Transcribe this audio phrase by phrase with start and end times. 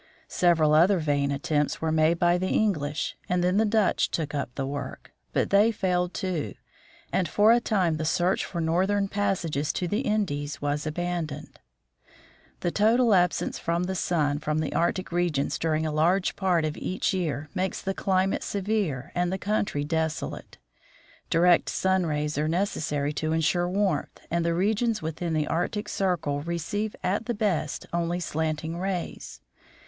[0.27, 4.49] Several other vain attempts were made by the English, and then the Dutch took up
[4.55, 6.55] the work; but they failed, too,
[7.13, 11.25] and for a time the search for northern passages northernmost to the Indies was aban
[11.25, 11.59] "*"»" doned.
[12.61, 16.35] The total absence of the sun from the Arctic regions VERTICAL.&"~ rays during a large
[16.35, 20.57] part of each year makes the climate severe and the country southernmost^ desolate.
[21.29, 23.91] Direct sun rays rays" are necessary to insure The Earth on December 21...
[23.91, 28.79] A, warmth, and the regions within the Arctic circle receive at the best only slanting
[28.79, 29.41] rays.